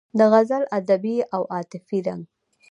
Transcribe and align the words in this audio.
د 0.17 0.19
غزل 0.31 0.63
ادبي 0.77 1.15
او 1.35 1.41
عاطفي 1.53 1.97
رنګ 2.07 2.23